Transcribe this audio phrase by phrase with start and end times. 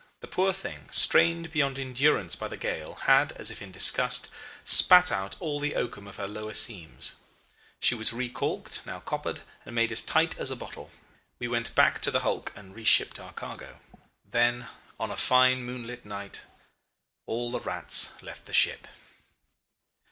[0.21, 4.29] The poor thing, strained beyond endurance by the gale, had, as if in disgust,
[4.65, 7.17] spat out all the oakum of her lower seams.
[7.79, 10.89] She was recalked, new coppered, and made as tight as a bottle.
[11.37, 13.77] We went back to the hulk and re shipped our cargo.
[14.25, 14.67] "Then
[14.99, 16.45] on a fine moonlight night,
[17.27, 18.87] all the rats left the ship.